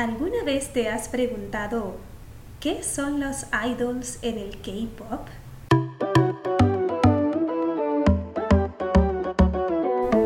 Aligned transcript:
¿Alguna 0.00 0.42
vez 0.46 0.72
te 0.72 0.88
has 0.88 1.10
preguntado 1.10 1.96
qué 2.58 2.82
son 2.82 3.20
los 3.20 3.44
idols 3.52 4.18
en 4.22 4.38
el 4.38 4.58
K-pop? 4.62 5.28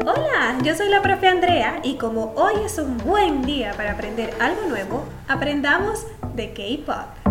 Hola, 0.07 0.59
yo 0.63 0.77
soy 0.77 0.89
la 0.91 1.03
profe 1.03 1.27
Andrea 1.27 1.81
y 1.83 1.97
como 1.97 2.35
hoy 2.37 2.55
es 2.65 2.79
un 2.79 2.99
buen 2.99 3.43
día 3.43 3.73
para 3.73 3.95
aprender 3.95 4.33
algo 4.39 4.69
nuevo, 4.69 5.03
aprendamos 5.27 6.07
de 6.37 6.53
K-pop. 6.53 7.25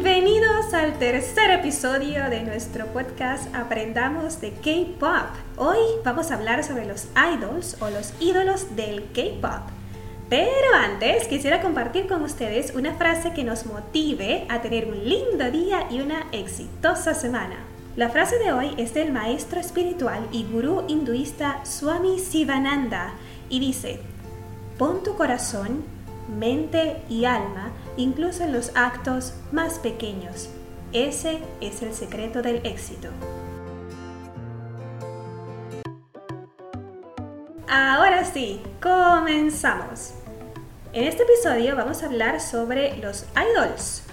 Bienvenidos 0.00 0.72
al 0.74 0.96
tercer 1.00 1.50
episodio 1.50 2.30
de 2.30 2.44
nuestro 2.44 2.86
podcast 2.86 3.52
Aprendamos 3.52 4.40
de 4.40 4.52
K-Pop. 4.52 5.26
Hoy 5.56 5.78
vamos 6.04 6.30
a 6.30 6.34
hablar 6.36 6.62
sobre 6.62 6.86
los 6.86 7.08
idols 7.34 7.76
o 7.80 7.90
los 7.90 8.14
ídolos 8.20 8.76
del 8.76 9.10
K-Pop. 9.12 9.62
Pero 10.28 10.72
antes 10.80 11.26
quisiera 11.26 11.60
compartir 11.60 12.06
con 12.06 12.22
ustedes 12.22 12.74
una 12.76 12.94
frase 12.94 13.32
que 13.32 13.42
nos 13.42 13.66
motive 13.66 14.46
a 14.48 14.62
tener 14.62 14.86
un 14.86 15.04
lindo 15.04 15.50
día 15.50 15.88
y 15.90 16.00
una 16.00 16.28
exitosa 16.30 17.12
semana. 17.12 17.56
La 17.96 18.08
frase 18.08 18.38
de 18.38 18.52
hoy 18.52 18.74
es 18.76 18.94
del 18.94 19.10
maestro 19.10 19.58
espiritual 19.58 20.28
y 20.30 20.44
gurú 20.44 20.84
hinduista 20.86 21.64
Swami 21.64 22.20
Sivananda 22.20 23.14
y 23.48 23.58
dice, 23.58 23.98
pon 24.78 25.02
tu 25.02 25.16
corazón 25.16 25.97
mente 26.28 27.02
y 27.08 27.24
alma, 27.24 27.72
incluso 27.96 28.44
en 28.44 28.52
los 28.52 28.72
actos 28.76 29.34
más 29.52 29.78
pequeños. 29.78 30.50
Ese 30.92 31.42
es 31.60 31.82
el 31.82 31.92
secreto 31.92 32.42
del 32.42 32.64
éxito. 32.64 33.08
Ahora 37.68 38.24
sí, 38.24 38.62
comenzamos. 38.80 40.14
En 40.94 41.04
este 41.04 41.24
episodio 41.24 41.76
vamos 41.76 42.02
a 42.02 42.06
hablar 42.06 42.40
sobre 42.40 42.96
los 42.96 43.26
idols, 43.36 44.04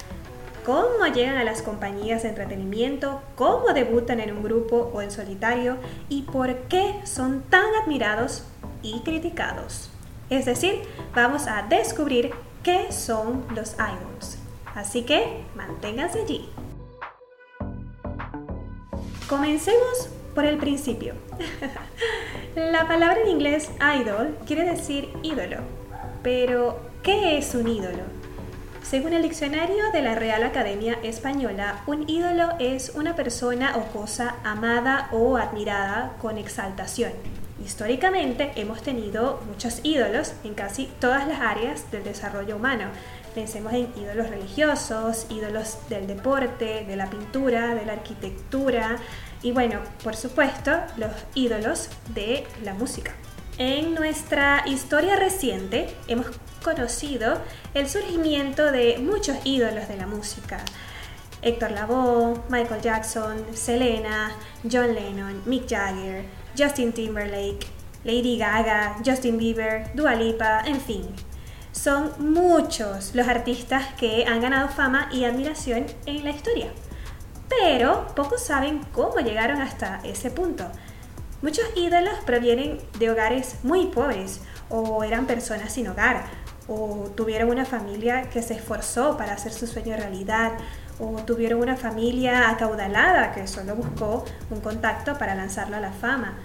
cómo 0.65 1.05
llegan 1.13 1.37
a 1.37 1.45
las 1.45 1.61
compañías 1.61 2.23
de 2.23 2.29
entretenimiento, 2.29 3.21
cómo 3.35 3.71
debutan 3.73 4.19
en 4.19 4.35
un 4.35 4.43
grupo 4.43 4.91
o 4.93 5.01
en 5.01 5.09
solitario 5.09 5.77
y 6.09 6.23
por 6.23 6.53
qué 6.67 6.99
son 7.05 7.43
tan 7.43 7.65
admirados 7.81 8.43
y 8.81 8.99
criticados. 8.99 9.94
Es 10.29 10.45
decir, 10.45 10.81
vamos 11.13 11.47
a 11.47 11.63
descubrir 11.63 12.31
qué 12.63 12.91
son 12.91 13.45
los 13.53 13.73
idols. 13.73 14.39
Así 14.73 15.03
que 15.03 15.43
manténganse 15.55 16.21
allí. 16.21 16.49
Comencemos 19.29 20.09
por 20.33 20.45
el 20.45 20.57
principio. 20.57 21.13
La 22.55 22.87
palabra 22.87 23.21
en 23.21 23.29
inglés 23.29 23.69
idol 23.99 24.37
quiere 24.47 24.63
decir 24.65 25.09
ídolo. 25.21 25.57
Pero, 26.23 26.79
¿qué 27.03 27.37
es 27.37 27.53
un 27.53 27.67
ídolo? 27.67 28.03
Según 28.81 29.13
el 29.13 29.23
diccionario 29.23 29.91
de 29.93 30.01
la 30.01 30.15
Real 30.15 30.43
Academia 30.43 30.97
Española, 31.03 31.83
un 31.85 32.09
ídolo 32.09 32.49
es 32.59 32.91
una 32.95 33.15
persona 33.15 33.75
o 33.77 33.91
cosa 33.91 34.35
amada 34.43 35.09
o 35.11 35.37
admirada 35.37 36.13
con 36.21 36.37
exaltación 36.37 37.11
Históricamente 37.65 38.51
hemos 38.57 38.83
tenido 38.83 39.41
muchos 39.47 39.79
ídolos 39.81 40.33
en 40.43 40.53
casi 40.53 40.85
todas 40.99 41.27
las 41.27 41.41
áreas 41.41 41.89
del 41.89 42.03
desarrollo 42.03 42.57
humano. 42.57 42.85
Pensemos 43.33 43.73
en 43.73 43.91
ídolos 43.97 44.29
religiosos, 44.29 45.25
ídolos 45.31 45.79
del 45.89 46.05
deporte, 46.05 46.85
de 46.85 46.95
la 46.95 47.09
pintura, 47.09 47.73
de 47.73 47.83
la 47.83 47.93
arquitectura 47.93 48.97
y 49.41 49.51
bueno, 49.51 49.79
por 50.03 50.15
supuesto, 50.15 50.73
los 50.97 51.09
ídolos 51.33 51.89
de 52.13 52.45
la 52.63 52.75
música. 52.75 53.13
En 53.57 53.95
nuestra 53.95 54.63
historia 54.67 55.15
reciente 55.15 55.89
hemos 56.07 56.27
conocido 56.63 57.39
el 57.73 57.89
surgimiento 57.89 58.71
de 58.71 58.99
muchos 58.99 59.37
ídolos 59.43 59.87
de 59.87 59.97
la 59.97 60.05
música. 60.05 60.63
Héctor 61.41 61.71
Lavoe, 61.71 62.41
Michael 62.49 62.81
Jackson, 62.81 63.43
Selena, 63.53 64.33
John 64.71 64.93
Lennon, 64.93 65.41
Mick 65.45 65.67
Jagger, 65.67 66.25
Justin 66.57 66.93
Timberlake, 66.93 67.67
Lady 68.03 68.37
Gaga, 68.37 68.97
Justin 69.05 69.37
Bieber, 69.37 69.91
Dua 69.93 70.15
Lipa, 70.15 70.61
en 70.65 70.79
fin. 70.79 71.05
Son 71.71 72.11
muchos 72.19 73.13
los 73.13 73.27
artistas 73.27 73.93
que 73.99 74.25
han 74.25 74.41
ganado 74.41 74.69
fama 74.69 75.09
y 75.11 75.25
admiración 75.25 75.85
en 76.05 76.23
la 76.23 76.31
historia. 76.31 76.67
Pero 77.49 78.07
pocos 78.15 78.41
saben 78.41 78.81
cómo 78.93 79.19
llegaron 79.19 79.61
hasta 79.61 80.01
ese 80.03 80.31
punto. 80.31 80.65
Muchos 81.41 81.65
ídolos 81.75 82.15
provienen 82.25 82.79
de 82.97 83.09
hogares 83.09 83.57
muy 83.63 83.87
pobres 83.87 84.41
o 84.69 85.03
eran 85.03 85.25
personas 85.25 85.73
sin 85.73 85.87
hogar 85.87 86.25
o 86.67 87.11
tuvieron 87.15 87.49
una 87.49 87.65
familia 87.65 88.29
que 88.29 88.41
se 88.41 88.55
esforzó 88.55 89.17
para 89.17 89.33
hacer 89.33 89.51
su 89.51 89.67
sueño 89.67 89.95
realidad 89.95 90.53
o 90.99 91.23
tuvieron 91.25 91.61
una 91.61 91.75
familia 91.75 92.49
acaudalada 92.49 93.33
que 93.33 93.47
solo 93.47 93.75
buscó 93.75 94.25
un 94.49 94.61
contacto 94.61 95.17
para 95.17 95.35
lanzarlo 95.35 95.75
a 95.77 95.79
la 95.79 95.91
fama, 95.91 96.35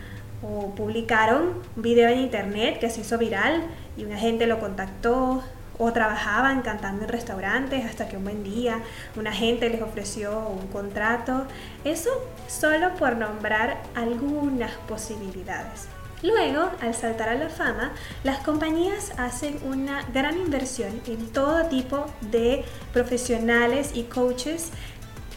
o 0.43 0.75
publicaron 0.75 1.55
un 1.77 1.83
video 1.83 2.09
en 2.09 2.21
internet 2.21 2.78
que 2.81 2.91
se 2.91 3.03
hizo 3.03 3.19
viral 3.19 3.62
y 3.97 4.05
una 4.05 4.16
gente 4.16 4.47
lo 4.47 4.59
contactó, 4.59 5.43
o 5.81 5.93
trabajaban 5.93 6.61
cantando 6.61 7.05
en 7.05 7.09
restaurantes 7.09 7.87
hasta 7.87 8.06
que 8.06 8.19
un 8.19 8.25
buen 8.25 8.44
día 8.44 8.81
una 9.16 9.33
gente 9.33 9.71
les 9.71 9.81
ofreció 9.81 10.38
un 10.49 10.67
contrato. 10.67 11.47
Eso 11.84 12.11
solo 12.49 12.94
por 12.97 13.17
nombrar 13.17 13.78
algunas 13.94 14.72
posibilidades. 14.87 15.88
Luego, 16.22 16.70
al 16.82 16.94
saltar 16.94 17.31
a 17.31 17.34
la 17.34 17.48
fama, 17.48 17.92
las 18.25 18.38
compañías 18.38 19.12
hacen 19.16 19.58
una 19.64 20.03
gran 20.12 20.36
inversión 20.38 21.00
en 21.06 21.28
todo 21.28 21.66
tipo 21.66 22.06
de 22.20 22.64
profesionales 22.92 23.92
y 23.94 24.03
coaches 24.04 24.70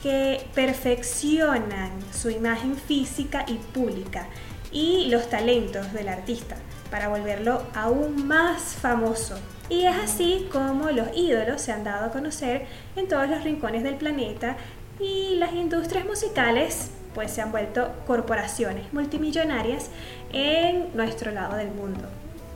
que 0.01 0.45
perfeccionan 0.53 1.91
su 2.11 2.29
imagen 2.29 2.75
física 2.75 3.45
y 3.47 3.53
pública 3.53 4.27
y 4.73 5.07
los 5.09 5.29
talentos 5.29 5.93
del 5.93 6.09
artista 6.09 6.57
para 6.91 7.07
volverlo 7.07 7.63
aún 7.73 8.27
más 8.27 8.75
famoso. 8.75 9.35
Y 9.69 9.85
es 9.85 9.95
así 9.95 10.49
como 10.51 10.91
los 10.91 11.15
ídolos 11.15 11.61
se 11.61 11.71
han 11.71 11.85
dado 11.85 12.07
a 12.07 12.11
conocer 12.11 12.67
en 12.97 13.07
todos 13.07 13.29
los 13.29 13.43
rincones 13.45 13.83
del 13.83 13.95
planeta 13.95 14.57
y 14.99 15.35
las 15.35 15.53
industrias 15.53 16.05
musicales 16.05 16.91
pues 17.13 17.31
se 17.31 17.41
han 17.41 17.51
vuelto 17.51 17.91
corporaciones 18.05 18.91
multimillonarias 18.93 19.89
en 20.31 20.95
nuestro 20.95 21.31
lado 21.31 21.55
del 21.55 21.71
mundo. 21.71 22.07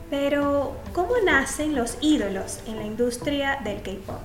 Pero, 0.09 0.78
¿cómo 0.94 1.13
nacen 1.25 1.75
los 1.75 1.97
ídolos 2.01 2.62
en 2.68 2.78
la 2.78 2.85
industria 2.85 3.59
del 3.63 3.81
K-Pop? 3.81 4.22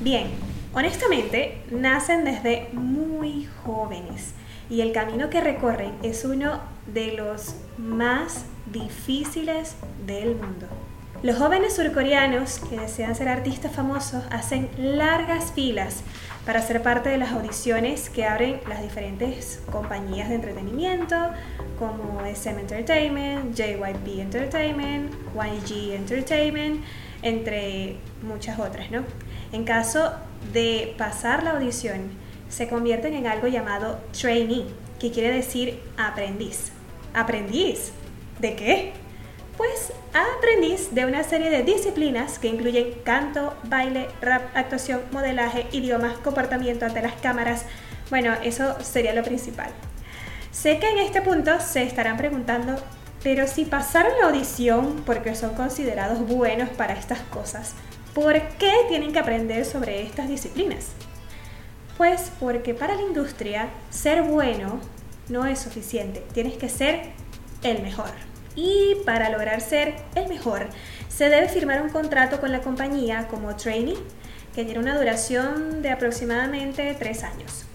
Bien, 0.00 0.28
honestamente, 0.72 1.62
nacen 1.70 2.24
desde 2.24 2.68
muy 2.72 3.48
jóvenes 3.64 4.32
y 4.70 4.80
el 4.80 4.92
camino 4.92 5.30
que 5.30 5.40
recorren 5.40 5.92
es 6.02 6.24
uno 6.24 6.60
de 6.86 7.12
los 7.12 7.54
más 7.78 8.46
difíciles 8.72 9.76
del 10.06 10.34
mundo. 10.36 10.66
Los 11.22 11.38
jóvenes 11.38 11.74
surcoreanos 11.74 12.58
que 12.58 12.78
desean 12.78 13.14
ser 13.14 13.28
artistas 13.28 13.72
famosos 13.72 14.22
hacen 14.30 14.68
largas 14.76 15.50
filas 15.52 16.02
para 16.44 16.60
ser 16.60 16.82
parte 16.82 17.08
de 17.08 17.16
las 17.16 17.32
audiciones 17.32 18.10
que 18.10 18.26
abren 18.26 18.60
las 18.68 18.82
diferentes 18.82 19.60
compañías 19.72 20.28
de 20.28 20.34
entretenimiento 20.34 21.16
como 21.78 22.20
SM 22.24 22.60
Entertainment, 22.60 23.56
JYP 23.56 24.20
Entertainment, 24.20 25.12
YG 25.34 25.94
Entertainment, 25.94 26.84
entre 27.22 27.96
muchas 28.22 28.58
otras, 28.58 28.90
¿no? 28.90 29.02
En 29.52 29.64
caso 29.64 30.12
de 30.52 30.94
pasar 30.98 31.42
la 31.42 31.52
audición, 31.52 32.10
se 32.50 32.68
convierten 32.68 33.14
en 33.14 33.26
algo 33.26 33.48
llamado 33.48 34.00
trainee, 34.12 34.66
que 35.00 35.10
quiere 35.10 35.34
decir 35.34 35.80
aprendiz. 35.96 36.72
¿Aprendiz? 37.14 37.92
¿De 38.38 38.54
qué? 38.54 39.05
Pues 39.56 39.92
aprendiz 40.12 40.94
de 40.94 41.06
una 41.06 41.24
serie 41.24 41.48
de 41.48 41.62
disciplinas 41.62 42.38
que 42.38 42.48
incluyen 42.48 42.92
canto, 43.04 43.54
baile, 43.64 44.08
rap, 44.20 44.54
actuación, 44.54 45.00
modelaje, 45.12 45.66
idiomas, 45.72 46.18
comportamiento 46.18 46.84
ante 46.84 47.00
las 47.00 47.14
cámaras. 47.14 47.64
Bueno, 48.10 48.34
eso 48.42 48.76
sería 48.82 49.14
lo 49.14 49.22
principal. 49.22 49.70
Sé 50.50 50.78
que 50.78 50.90
en 50.90 50.98
este 50.98 51.22
punto 51.22 51.58
se 51.60 51.82
estarán 51.82 52.18
preguntando, 52.18 52.76
pero 53.22 53.46
si 53.46 53.64
pasaron 53.64 54.12
la 54.20 54.26
audición 54.26 55.02
porque 55.06 55.34
son 55.34 55.54
considerados 55.54 56.20
buenos 56.26 56.68
para 56.70 56.92
estas 56.92 57.20
cosas, 57.20 57.72
¿por 58.14 58.38
qué 58.58 58.72
tienen 58.88 59.12
que 59.12 59.18
aprender 59.18 59.64
sobre 59.64 60.02
estas 60.02 60.28
disciplinas? 60.28 60.88
Pues 61.96 62.30
porque 62.38 62.74
para 62.74 62.94
la 62.94 63.02
industria 63.02 63.70
ser 63.88 64.22
bueno 64.22 64.80
no 65.30 65.46
es 65.46 65.58
suficiente, 65.60 66.22
tienes 66.34 66.58
que 66.58 66.68
ser 66.68 67.12
el 67.62 67.82
mejor. 67.82 68.35
Y 68.56 68.96
para 69.04 69.30
lograr 69.30 69.60
ser 69.60 69.94
el 70.14 70.28
mejor, 70.28 70.66
se 71.08 71.28
debe 71.28 71.48
firmar 71.48 71.82
un 71.82 71.90
contrato 71.90 72.40
con 72.40 72.50
la 72.50 72.62
compañía 72.62 73.28
como 73.28 73.54
trainee 73.54 73.96
que 74.54 74.64
tiene 74.64 74.80
una 74.80 74.98
duración 74.98 75.82
de 75.82 75.90
aproximadamente 75.90 76.96
tres 76.98 77.22
años. 77.22 77.66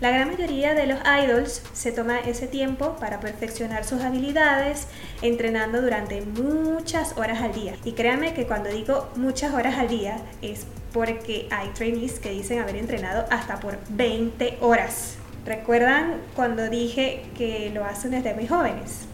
La 0.00 0.12
gran 0.12 0.28
mayoría 0.28 0.74
de 0.74 0.86
los 0.86 1.00
idols 1.24 1.60
se 1.72 1.90
toma 1.90 2.20
ese 2.20 2.46
tiempo 2.46 2.94
para 3.00 3.18
perfeccionar 3.18 3.84
sus 3.84 4.02
habilidades, 4.02 4.86
entrenando 5.22 5.82
durante 5.82 6.22
muchas 6.22 7.18
horas 7.18 7.42
al 7.42 7.52
día. 7.52 7.74
Y 7.84 7.92
créanme 7.92 8.32
que 8.32 8.46
cuando 8.46 8.70
digo 8.70 9.08
muchas 9.16 9.52
horas 9.52 9.76
al 9.76 9.88
día 9.88 10.18
es 10.40 10.66
porque 10.92 11.48
hay 11.50 11.70
trainees 11.70 12.20
que 12.20 12.30
dicen 12.30 12.60
haber 12.60 12.76
entrenado 12.76 13.24
hasta 13.30 13.58
por 13.58 13.76
20 13.88 14.58
horas. 14.60 15.16
¿Recuerdan 15.44 16.20
cuando 16.36 16.70
dije 16.70 17.24
que 17.36 17.70
lo 17.74 17.84
hacen 17.84 18.12
desde 18.12 18.34
muy 18.34 18.46
jóvenes? 18.46 19.08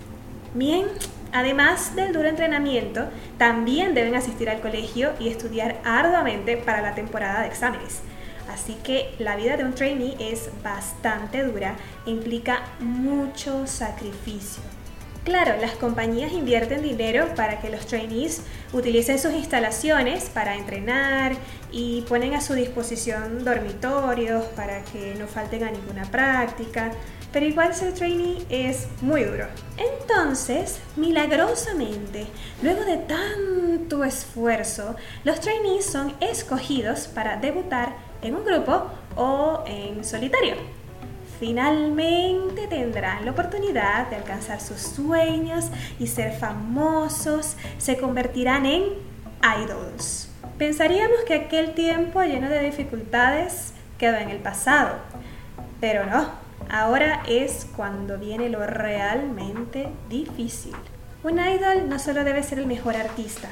Bien, 0.55 0.87
además 1.33 1.97
del 1.97 2.13
duro 2.13 2.29
entrenamiento, 2.29 3.09
también 3.39 3.93
deben 3.93 4.15
asistir 4.15 4.49
al 4.49 4.61
colegio 4.61 5.13
y 5.19 5.29
estudiar 5.29 5.81
arduamente 5.85 6.57
para 6.57 6.81
la 6.81 6.95
temporada 6.95 7.41
de 7.41 7.49
exámenes. 7.49 8.03
Así 8.49 8.77
que 8.85 9.13
la 9.19 9.35
vida 9.35 9.57
de 9.57 9.65
un 9.65 9.75
trainee 9.75 10.15
es 10.21 10.51
bastante 10.63 11.43
dura 11.43 11.75
e 12.07 12.11
implica 12.11 12.63
mucho 12.79 13.67
sacrificio. 13.67 14.63
Claro, 15.25 15.57
las 15.61 15.73
compañías 15.73 16.33
invierten 16.33 16.83
dinero 16.83 17.35
para 17.35 17.59
que 17.59 17.71
los 17.71 17.87
trainees 17.87 18.43
utilicen 18.73 19.19
sus 19.19 19.33
instalaciones 19.33 20.29
para 20.29 20.55
entrenar 20.55 21.33
y 21.73 22.03
ponen 22.03 22.35
a 22.35 22.43
su 22.43 22.55
disposición 22.55 23.43
dormitorios 23.43 24.45
para 24.55 24.85
que 24.85 25.17
no 25.19 25.27
falten 25.27 25.65
a 25.65 25.71
ninguna 25.71 26.05
práctica, 26.05 26.93
pero 27.35 27.47
igual 27.47 27.75
ser 27.75 27.93
trainee 27.93 28.47
es 28.49 28.87
muy 29.03 29.25
duro. 29.25 29.47
Entonces, 29.77 30.79
milagrosamente, 30.95 32.29
luego 32.63 32.85
de 32.85 32.99
tanto 32.99 34.05
esfuerzo, 34.05 34.95
los 35.25 35.41
trainees 35.41 35.85
son 35.85 36.15
escogidos 36.21 37.09
para 37.09 37.37
debutar 37.37 37.97
en 38.23 38.37
un 38.37 38.45
grupo 38.45 38.85
o 39.17 39.65
en 39.67 40.05
solitario. 40.05 40.55
Finalmente 41.41 42.69
tendrán 42.69 43.25
la 43.25 43.33
oportunidad 43.33 44.09
de 44.11 44.17
alcanzar 44.17 44.61
sus 44.61 44.81
sueños 44.81 45.71
y 45.99 46.07
ser 46.07 46.35
famosos, 46.35 47.57
se 47.79 47.99
convertirán 47.99 48.65
en 48.65 48.85
idols. 49.61 50.31
Pensaríamos 50.57 51.19
que 51.27 51.35
aquel 51.35 51.75
tiempo 51.75 52.23
lleno 52.23 52.49
de 52.49 52.61
dificultades 52.61 53.73
quedó 53.99 54.19
en 54.19 54.31
el 54.31 54.39
pasado, 54.39 54.99
pero 55.81 56.07
no, 56.07 56.44
ahora 56.71 57.23
es 57.29 57.67
cuando 57.77 58.19
viene 58.19 58.49
lo 58.49 58.67
realmente 58.67 59.89
difícil. 60.09 60.75
Un 61.23 61.39
idol 61.39 61.89
no 61.89 61.99
solo 61.99 62.25
debe 62.25 62.43
ser 62.43 62.59
el 62.59 62.67
mejor 62.67 62.97
artista, 62.97 63.49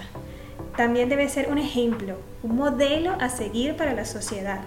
también 0.76 1.08
debe 1.08 1.28
ser 1.28 1.50
un 1.50 1.58
ejemplo, 1.58 2.18
un 2.42 2.56
modelo 2.56 3.12
a 3.20 3.28
seguir 3.28 3.76
para 3.76 3.92
la 3.92 4.04
sociedad. 4.04 4.60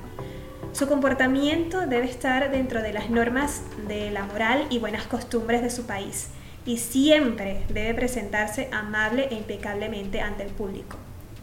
Su 0.71 0.87
comportamiento 0.87 1.87
debe 1.87 2.05
estar 2.05 2.51
dentro 2.51 2.81
de 2.81 2.93
las 2.93 3.09
normas 3.09 3.63
de 3.87 4.11
la 4.11 4.25
moral 4.25 4.67
y 4.69 4.79
buenas 4.79 5.03
costumbres 5.07 5.61
de 5.61 5.69
su 5.69 5.85
país 5.85 6.29
y 6.65 6.77
siempre 6.77 7.63
debe 7.69 7.93
presentarse 7.93 8.69
amable 8.71 9.27
e 9.31 9.35
impecablemente 9.35 10.21
ante 10.21 10.43
el 10.43 10.49
público. 10.49 10.97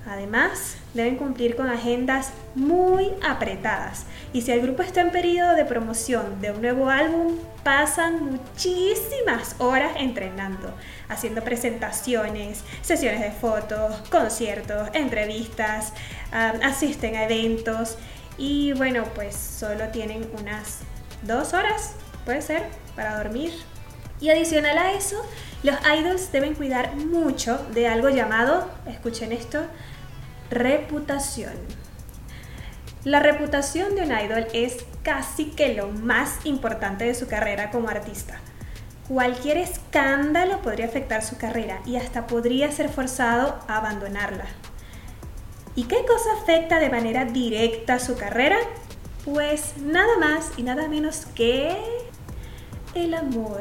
Además, 0.07 0.77
deben 0.95 1.17
cumplir 1.17 1.55
con 1.55 1.69
agendas 1.69 2.33
muy 2.57 3.13
apretadas 3.23 4.05
y 4.33 4.43
si 4.43 4.51
el 4.51 4.61
grupo 4.61 4.83
está 4.83 5.01
en 5.01 5.11
periodo 5.11 5.55
de 5.55 5.65
promoción 5.65 6.41
de 6.41 6.51
un 6.51 6.61
nuevo 6.61 6.91
álbum, 6.91 7.37
pasan 7.63 8.33
muchísimas 8.33 9.55
horas 9.59 9.93
entrenando, 9.99 10.75
haciendo 11.09 11.43
presentaciones, 11.43 12.65
sesiones 12.83 13.21
de 13.21 13.31
fotos, 13.31 13.95
conciertos, 14.11 14.89
entrevistas, 14.93 15.93
asisten 16.33 17.15
a 17.15 17.25
eventos 17.25 17.97
y 18.37 18.73
bueno, 18.73 19.05
pues 19.15 19.37
solo 19.37 19.89
tienen 19.89 20.29
unas 20.41 20.81
dos 21.23 21.53
horas, 21.55 21.93
puede 22.25 22.43
ser, 22.43 22.65
para 22.97 23.19
dormir. 23.19 23.53
Y 24.21 24.31
adicional 24.31 24.79
a 24.79 24.93
eso, 24.93 25.21
los 25.63 25.77
idols 25.99 26.31
deben 26.33 26.55
cuidar 26.55 26.95
mucho 26.95 27.59
de 27.73 27.89
algo 27.89 28.09
llamado, 28.09 28.69
escuchen 28.87 29.33
esto, 29.33 29.65
reputación. 30.53 31.55
La 33.05 33.21
reputación 33.21 33.97
de 33.97 34.03
un 34.03 34.13
idol 34.13 34.47
es 34.53 34.85
casi 35.03 35.47
que 35.47 35.75
lo 35.75 35.89
más 35.89 36.45
importante 36.45 37.05
de 37.05 37.15
su 37.15 37.27
carrera 37.27 37.71
como 37.71 37.89
artista. 37.89 38.39
Cualquier 39.09 39.57
escándalo 39.59 40.63
podría 40.63 40.87
afectar 40.87 41.23
su 41.23 41.37
carrera 41.37 41.81
y 41.85 41.97
hasta 41.97 42.27
podría 42.27 42.71
ser 42.71 42.89
forzado 42.89 43.59
a 43.67 43.79
abandonarla. 43.79 44.45
¿Y 45.75 45.85
qué 45.85 46.05
cosa 46.07 46.31
afecta 46.41 46.79
de 46.79 46.91
manera 46.91 47.25
directa 47.25 47.99
su 47.99 48.17
carrera? 48.17 48.59
Pues 49.25 49.79
nada 49.79 50.19
más 50.19 50.53
y 50.57 50.63
nada 50.63 50.87
menos 50.87 51.27
que 51.35 51.77
el 52.95 53.15
amor. 53.15 53.61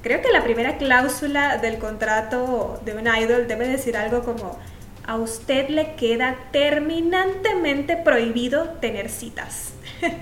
Creo 0.00 0.22
que 0.22 0.30
la 0.30 0.44
primera 0.44 0.78
cláusula 0.78 1.58
del 1.58 1.78
contrato 1.78 2.80
de 2.84 2.94
un 2.94 3.06
idol 3.06 3.48
debe 3.48 3.66
decir 3.66 3.96
algo 3.96 4.22
como 4.22 4.58
a 5.06 5.16
usted 5.16 5.68
le 5.68 5.94
queda 5.94 6.36
terminantemente 6.50 7.96
prohibido 7.96 8.68
tener 8.80 9.08
citas. 9.08 9.72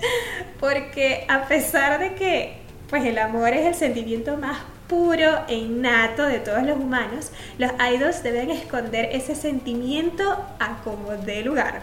Porque 0.61 1.25
a 1.29 1.47
pesar 1.49 2.01
de 2.01 2.15
que 2.15 2.63
pues 2.89 3.05
el 3.05 3.19
amor 3.19 3.49
es 3.55 3.67
el 3.67 3.75
sentimiento 3.75 4.37
más 4.37 4.59
puro 4.87 5.47
e 5.49 5.55
innato 5.55 6.27
de 6.27 6.39
todos 6.41 6.63
los 6.63 6.77
humanos, 6.77 7.33
los 7.57 7.71
idols 7.95 8.23
deben 8.23 8.51
esconder 8.51 9.09
ese 9.13 9.35
sentimiento 9.35 10.31
a 10.59 10.83
como 10.85 11.13
dé 11.13 11.43
lugar. 11.43 11.81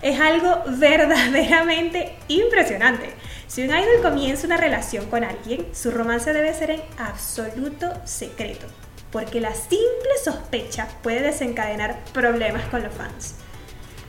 Es 0.00 0.18
algo 0.18 0.62
verdaderamente 0.78 2.16
impresionante. 2.28 3.10
Si 3.46 3.62
un 3.62 3.70
idol 3.70 4.02
comienza 4.02 4.46
una 4.46 4.56
relación 4.56 5.06
con 5.06 5.24
alguien, 5.24 5.66
su 5.74 5.90
romance 5.90 6.32
debe 6.32 6.54
ser 6.54 6.70
en 6.70 6.82
absoluto 6.98 7.92
secreto 8.04 8.66
porque 9.14 9.40
la 9.40 9.54
simple 9.54 10.10
sospecha 10.24 10.88
puede 11.04 11.22
desencadenar 11.22 12.00
problemas 12.12 12.64
con 12.64 12.82
los 12.82 12.92
fans. 12.92 13.36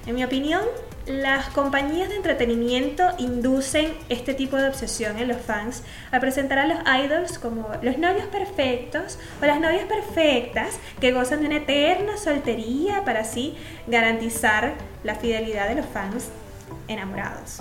En 0.08 0.16
mi 0.16 0.24
opinión, 0.24 0.64
las 1.06 1.50
compañías 1.50 2.10
de 2.10 2.16
entretenimiento 2.16 3.04
inducen 3.20 3.94
este 4.10 4.34
tipo 4.34 4.58
de 4.58 4.68
obsesión 4.68 5.20
en 5.20 5.28
los 5.28 5.38
fans 5.38 5.84
al 6.12 6.22
presentar 6.22 6.58
a 6.58 6.66
los 6.66 6.80
idols 7.06 7.38
como 7.38 7.70
los 7.84 8.00
novios 8.00 8.26
perfectos 8.30 9.20
o 9.44 9.46
las 9.46 9.60
novias 9.60 9.86
perfectas 9.86 10.80
que 11.00 11.12
gozan 11.12 11.42
de 11.42 11.48
una 11.50 11.58
eterna 11.58 12.18
soltería 12.18 13.06
para 13.06 13.20
así 13.20 13.56
garantizar 13.86 14.74
la 15.04 15.14
fidelidad 15.14 15.70
de 15.70 15.76
los 15.76 15.86
fans 15.86 16.30
enamorados. 16.88 17.60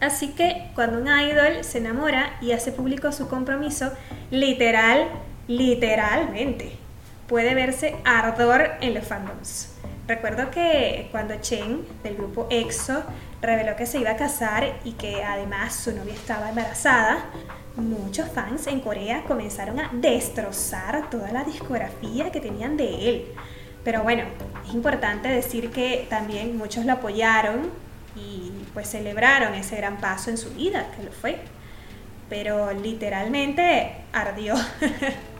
Así 0.00 0.32
que 0.32 0.72
cuando 0.74 0.98
un 0.98 1.06
idol 1.06 1.62
se 1.62 1.78
enamora 1.78 2.36
y 2.40 2.50
hace 2.50 2.72
público 2.72 3.12
su 3.12 3.28
compromiso, 3.28 3.92
literal 4.32 5.06
literalmente, 5.56 6.72
puede 7.28 7.54
verse 7.54 7.96
ardor 8.04 8.72
en 8.80 8.94
los 8.94 9.04
fandoms. 9.04 9.68
Recuerdo 10.06 10.50
que 10.50 11.08
cuando 11.10 11.36
Chen 11.40 11.86
del 12.02 12.16
grupo 12.16 12.46
EXO 12.50 13.02
reveló 13.40 13.76
que 13.76 13.86
se 13.86 13.98
iba 13.98 14.10
a 14.10 14.16
casar 14.16 14.80
y 14.84 14.92
que 14.92 15.22
además 15.22 15.74
su 15.74 15.92
novia 15.92 16.14
estaba 16.14 16.48
embarazada, 16.48 17.24
muchos 17.76 18.28
fans 18.30 18.66
en 18.66 18.80
Corea 18.80 19.22
comenzaron 19.26 19.78
a 19.80 19.90
destrozar 19.92 21.08
toda 21.10 21.30
la 21.32 21.44
discografía 21.44 22.30
que 22.30 22.40
tenían 22.40 22.76
de 22.76 23.08
él. 23.08 23.24
Pero 23.84 24.02
bueno, 24.02 24.24
es 24.66 24.74
importante 24.74 25.28
decir 25.28 25.70
que 25.70 26.06
también 26.08 26.56
muchos 26.56 26.84
lo 26.84 26.92
apoyaron 26.92 27.70
y 28.16 28.52
pues 28.74 28.88
celebraron 28.88 29.54
ese 29.54 29.76
gran 29.76 29.98
paso 29.98 30.30
en 30.30 30.38
su 30.38 30.50
vida, 30.50 30.86
que 30.96 31.04
lo 31.04 31.12
fue. 31.12 31.38
Pero 32.28 32.72
literalmente 32.72 33.92
ardió. 34.12 34.54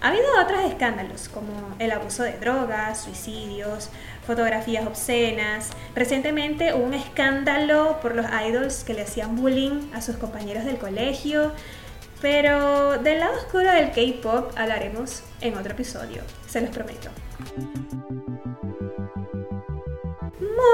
Ha 0.00 0.08
habido 0.08 0.26
otros 0.42 0.64
escándalos 0.64 1.28
como 1.28 1.76
el 1.78 1.92
abuso 1.92 2.24
de 2.24 2.32
drogas, 2.32 3.02
suicidios, 3.02 3.88
fotografías 4.26 4.84
obscenas. 4.84 5.70
Recientemente 5.94 6.74
hubo 6.74 6.84
un 6.84 6.94
escándalo 6.94 8.00
por 8.02 8.16
los 8.16 8.26
idols 8.48 8.82
que 8.82 8.94
le 8.94 9.02
hacían 9.02 9.36
bullying 9.36 9.92
a 9.94 10.02
sus 10.02 10.16
compañeros 10.16 10.64
del 10.64 10.78
colegio. 10.78 11.52
Pero 12.20 12.98
del 12.98 13.20
lado 13.20 13.36
oscuro 13.36 13.70
del 13.70 13.90
K-Pop 13.90 14.52
hablaremos 14.56 15.22
en 15.40 15.56
otro 15.56 15.72
episodio, 15.72 16.22
se 16.48 16.60
los 16.60 16.70
prometo. 16.70 17.10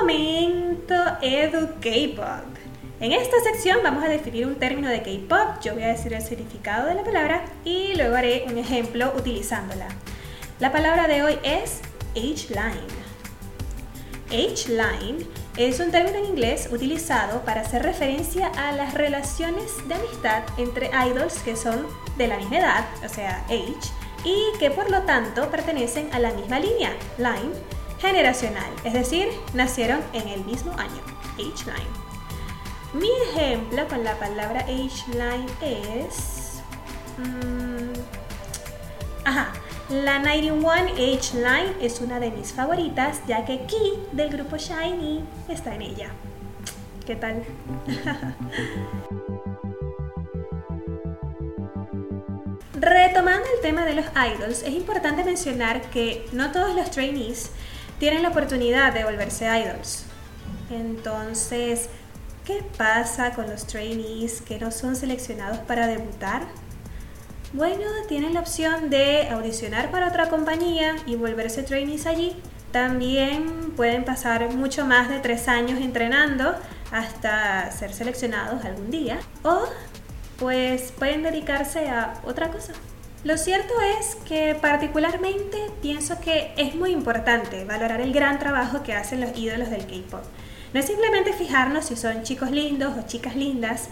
Momento 0.00 0.94
Edu 1.22 1.68
K-Pop. 1.80 2.57
En 3.00 3.12
esta 3.12 3.36
sección 3.44 3.78
vamos 3.84 4.02
a 4.02 4.08
definir 4.08 4.44
un 4.44 4.56
término 4.56 4.88
de 4.88 5.02
K-pop, 5.02 5.62
yo 5.62 5.74
voy 5.74 5.84
a 5.84 5.88
decir 5.88 6.12
el 6.14 6.22
significado 6.22 6.88
de 6.88 6.94
la 6.94 7.04
palabra 7.04 7.44
y 7.64 7.94
luego 7.94 8.16
haré 8.16 8.44
un 8.48 8.58
ejemplo 8.58 9.12
utilizándola. 9.16 9.86
La 10.58 10.72
palabra 10.72 11.06
de 11.06 11.22
hoy 11.22 11.38
es 11.44 11.80
H-line. 12.16 12.88
H-line 14.32 15.24
es 15.56 15.78
un 15.78 15.92
término 15.92 16.18
en 16.18 16.24
inglés 16.24 16.68
utilizado 16.72 17.44
para 17.44 17.60
hacer 17.60 17.84
referencia 17.84 18.48
a 18.48 18.72
las 18.72 18.94
relaciones 18.94 19.76
de 19.86 19.94
amistad 19.94 20.42
entre 20.56 20.90
idols 21.08 21.38
que 21.44 21.54
son 21.54 21.86
de 22.16 22.26
la 22.26 22.38
misma 22.38 22.58
edad, 22.58 22.84
o 23.04 23.08
sea, 23.08 23.44
age, 23.44 23.92
y 24.24 24.58
que 24.58 24.72
por 24.72 24.90
lo 24.90 25.02
tanto 25.02 25.48
pertenecen 25.52 26.12
a 26.12 26.18
la 26.18 26.32
misma 26.32 26.58
línea, 26.58 26.90
line, 27.16 27.54
generacional, 28.00 28.70
es 28.82 28.92
decir, 28.92 29.28
nacieron 29.54 30.00
en 30.14 30.26
el 30.26 30.44
mismo 30.44 30.72
año, 30.72 31.00
H-line. 31.36 32.07
Mi 32.98 33.10
ejemplo 33.30 33.86
con 33.86 34.02
la 34.02 34.18
palabra 34.18 34.60
H-Line 34.62 35.46
es... 35.94 36.60
Mm, 37.18 37.92
ajá, 39.24 39.52
la 39.88 40.18
91 40.18 40.72
H-Line 40.72 41.76
es 41.80 42.00
una 42.00 42.18
de 42.18 42.32
mis 42.32 42.52
favoritas 42.52 43.20
ya 43.28 43.44
que 43.44 43.66
Key 43.66 44.04
del 44.10 44.30
grupo 44.30 44.56
Shiny 44.56 45.24
está 45.48 45.76
en 45.76 45.82
ella. 45.82 46.10
¿Qué 47.06 47.14
tal? 47.14 47.44
Retomando 52.74 53.46
el 53.54 53.60
tema 53.62 53.84
de 53.84 53.94
los 53.94 54.06
idols, 54.06 54.62
es 54.64 54.74
importante 54.74 55.22
mencionar 55.22 55.82
que 55.90 56.26
no 56.32 56.50
todos 56.50 56.74
los 56.74 56.90
trainees 56.90 57.52
tienen 58.00 58.24
la 58.24 58.30
oportunidad 58.30 58.92
de 58.92 59.04
volverse 59.04 59.44
idols. 59.46 60.04
Entonces, 60.70 61.88
¿qué 62.48 62.64
pasa 62.78 63.32
con 63.34 63.46
los 63.46 63.66
trainees 63.66 64.40
que 64.40 64.58
no 64.58 64.70
son 64.70 64.96
seleccionados 64.96 65.58
para 65.58 65.86
debutar? 65.86 66.46
Bueno, 67.52 67.84
tienen 68.08 68.32
la 68.32 68.40
opción 68.40 68.88
de 68.88 69.28
audicionar 69.28 69.90
para 69.90 70.08
otra 70.08 70.30
compañía 70.30 70.96
y 71.04 71.16
volverse 71.16 71.62
trainees 71.62 72.06
allí. 72.06 72.34
También 72.72 73.72
pueden 73.76 74.06
pasar 74.06 74.50
mucho 74.54 74.86
más 74.86 75.10
de 75.10 75.18
tres 75.18 75.46
años 75.46 75.78
entrenando 75.78 76.54
hasta 76.90 77.70
ser 77.70 77.92
seleccionados 77.92 78.64
algún 78.64 78.90
día. 78.90 79.18
O 79.42 79.64
pues 80.38 80.92
pueden 80.98 81.22
dedicarse 81.22 81.90
a 81.90 82.14
otra 82.24 82.48
cosa. 82.48 82.72
Lo 83.24 83.36
cierto 83.36 83.74
es 84.00 84.14
que 84.26 84.54
particularmente 84.54 85.58
pienso 85.82 86.18
que 86.18 86.54
es 86.56 86.74
muy 86.74 86.92
importante 86.92 87.66
valorar 87.66 88.00
el 88.00 88.14
gran 88.14 88.38
trabajo 88.38 88.82
que 88.82 88.94
hacen 88.94 89.20
los 89.20 89.36
ídolos 89.36 89.68
del 89.68 89.86
K-Pop. 89.86 90.22
No 90.72 90.80
es 90.80 90.86
simplemente 90.86 91.32
fijarnos 91.32 91.86
si 91.86 91.96
son 91.96 92.22
chicos 92.22 92.50
lindos 92.50 92.96
o 92.98 93.06
chicas 93.06 93.36
lindas, 93.36 93.88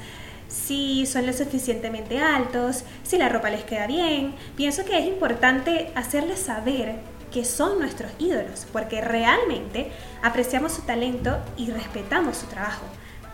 si 0.48 1.06
son 1.06 1.26
lo 1.26 1.32
suficientemente 1.32 2.18
altos, 2.18 2.84
si 3.02 3.18
la 3.18 3.28
ropa 3.28 3.50
les 3.50 3.64
queda 3.64 3.86
bien. 3.86 4.34
Pienso 4.56 4.84
que 4.84 4.98
es 4.98 5.06
importante 5.06 5.90
hacerles 5.94 6.40
saber 6.40 6.96
que 7.32 7.44
son 7.44 7.78
nuestros 7.78 8.12
ídolos, 8.18 8.66
porque 8.72 9.00
realmente 9.00 9.90
apreciamos 10.22 10.72
su 10.72 10.82
talento 10.82 11.38
y 11.56 11.70
respetamos 11.70 12.36
su 12.36 12.46
trabajo 12.46 12.86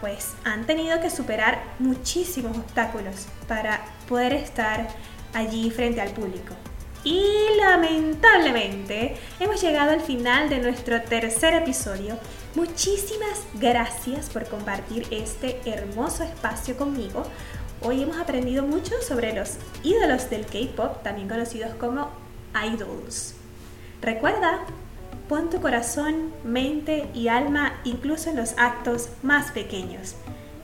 pues 0.02 0.34
han 0.44 0.66
tenido 0.66 1.00
que 1.00 1.10
superar 1.10 1.62
muchísimos 1.78 2.58
obstáculos 2.58 3.28
para 3.46 3.80
poder 4.08 4.32
estar 4.32 4.88
allí 5.32 5.70
frente 5.70 6.00
al 6.00 6.10
público. 6.10 6.54
Y 7.04 7.24
lamentablemente 7.56 9.16
hemos 9.38 9.62
llegado 9.62 9.92
al 9.92 10.00
final 10.00 10.48
de 10.48 10.58
nuestro 10.58 11.00
tercer 11.02 11.54
episodio. 11.54 12.18
Muchísimas 12.54 13.40
gracias 13.54 14.28
por 14.28 14.46
compartir 14.46 15.06
este 15.10 15.58
hermoso 15.64 16.22
espacio 16.22 16.76
conmigo. 16.76 17.22
Hoy 17.80 18.02
hemos 18.02 18.18
aprendido 18.18 18.62
mucho 18.62 19.00
sobre 19.00 19.32
los 19.32 19.54
ídolos 19.82 20.28
del 20.28 20.44
K-Pop, 20.44 21.02
también 21.02 21.30
conocidos 21.30 21.74
como 21.76 22.10
idols. 22.54 23.34
Recuerda 24.02 24.66
Pon 25.30 25.48
tu 25.48 25.62
corazón, 25.62 26.30
mente 26.44 27.08
y 27.14 27.28
alma 27.28 27.80
incluso 27.84 28.28
en 28.28 28.36
los 28.36 28.52
actos 28.58 29.08
más 29.22 29.50
pequeños. 29.52 30.14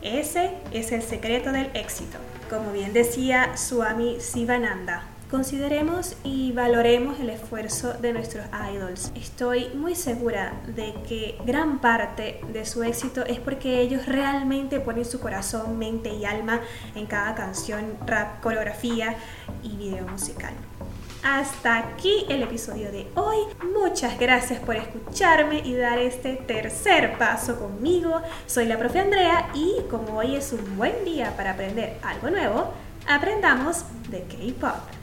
Ese 0.03 0.51
es 0.73 0.93
el 0.93 1.01
secreto 1.03 1.53
del 1.53 1.71
éxito. 1.73 2.19
Como 2.51 2.71
bien 2.73 2.93
decía 2.93 3.57
Swami 3.57 4.21
Sivananda, 4.21 5.05
Consideremos 5.31 6.17
y 6.25 6.53
valoremos 6.53 7.21
el 7.21 7.29
esfuerzo 7.29 7.93
de 7.93 8.15
nuestros 8.15 8.47
idols. 8.73 9.13
Estoy 9.15 9.69
muy 9.75 9.95
segura 9.95 10.55
de 10.75 10.95
que 11.07 11.37
gran 11.45 11.83
parte 11.83 12.41
de 12.51 12.65
su 12.65 12.83
éxito 12.83 13.27
es 13.27 13.39
porque 13.39 13.83
ellos 13.83 14.07
realmente 14.07 14.81
ponen 14.81 15.05
su 15.05 15.21
corazón, 15.21 15.79
mente 15.79 16.09
y 16.09 16.25
alma 16.25 16.63
en 16.95 17.05
cada 17.05 17.35
canción, 17.35 17.99
rap, 18.07 18.41
coreografía 18.41 19.19
y 19.63 19.77
video 19.77 20.09
musical. 20.09 20.55
Hasta 21.23 21.77
aquí 21.77 22.25
el 22.31 22.43
episodio 22.43 22.91
de 22.91 23.07
hoy. 23.15 23.39
Muchas 23.75 24.19
gracias 24.19 24.61
por 24.61 24.77
escucharme 24.77 25.59
y 25.59 25.75
dar 25.75 25.99
este 25.99 26.37
tercer 26.37 27.19
paso 27.19 27.59
conmigo. 27.59 28.23
Soy 28.47 28.65
la 28.65 28.79
profe 28.79 29.01
Andrea 29.01 29.51
y 29.53 29.83
como 29.91 30.21
hoy 30.21 30.37
es 30.37 30.55
un 30.55 30.79
buen 30.79 31.05
día 31.05 31.37
para 31.37 31.51
aprender 31.51 31.99
algo 32.03 32.31
nuevo, 32.31 32.73
aprendamos 33.07 33.85
de 34.09 34.23
K-Pop. 34.23 34.98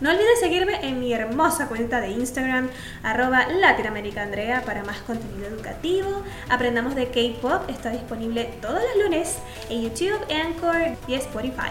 No 0.00 0.10
olvides 0.10 0.40
seguirme 0.40 0.86
en 0.86 1.00
mi 1.00 1.14
hermosa 1.14 1.68
cuenta 1.68 2.00
de 2.02 2.10
Instagram, 2.10 2.68
arroba 3.02 3.46
latinoamericaandrea, 3.48 4.62
para 4.62 4.84
más 4.84 4.98
contenido 4.98 5.46
educativo. 5.46 6.22
Aprendamos 6.50 6.94
de 6.94 7.06
K-Pop, 7.06 7.70
está 7.70 7.90
disponible 7.90 8.44
todos 8.60 8.80
los 8.80 9.04
lunes 9.04 9.38
en 9.70 9.82
YouTube, 9.82 10.20
Anchor 10.30 10.98
y 11.08 11.14
Spotify. 11.14 11.70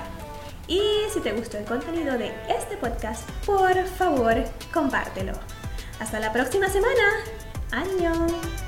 Y 0.67 0.81
si 1.13 1.19
te 1.19 1.33
gustó 1.33 1.59
el 1.59 1.65
contenido 1.65 2.17
de 2.17 2.33
este 2.49 2.77
podcast, 2.77 3.29
por 3.45 3.85
favor, 3.85 4.33
compártelo. 4.73 5.33
Hasta 5.99 6.19
la 6.19 6.33
próxima 6.33 6.67
semana. 6.67 7.03
¡Año! 7.71 8.64